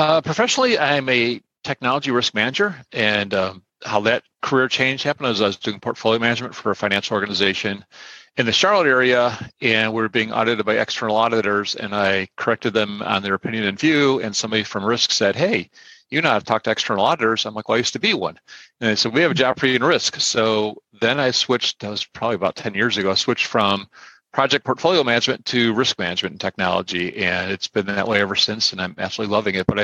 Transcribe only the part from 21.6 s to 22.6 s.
That was probably about